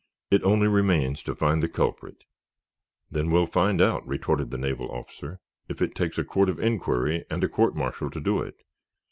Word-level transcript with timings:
It 0.31 0.41
only 0.41 0.67
remains 0.67 1.21
to 1.21 1.35
find 1.35 1.61
the 1.61 1.69
culprit." 1.69 2.23
"Then 3.11 3.29
we'll 3.29 3.45
find 3.45 3.79
out," 3.79 4.03
retorted 4.07 4.49
the 4.49 4.57
naval 4.57 4.89
officer, 4.89 5.39
"if 5.69 5.79
it 5.79 5.93
takes 5.93 6.17
a 6.17 6.23
court 6.23 6.49
of 6.49 6.59
inquiry 6.59 7.23
and 7.29 7.43
a 7.43 7.47
court 7.47 7.75
martial 7.75 8.09
to 8.09 8.19
do 8.19 8.41
it. 8.41 8.55